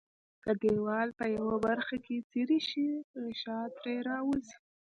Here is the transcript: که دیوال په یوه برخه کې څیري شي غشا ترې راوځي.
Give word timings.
که 0.43 0.51
دیوال 0.61 1.07
په 1.19 1.25
یوه 1.37 1.55
برخه 1.65 1.95
کې 2.05 2.25
څیري 2.29 2.59
شي 2.69 2.87
غشا 3.23 3.59
ترې 3.77 3.95
راوځي. 4.09 4.55